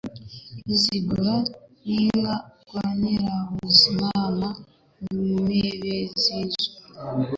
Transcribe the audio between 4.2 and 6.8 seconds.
na Mpibizinzo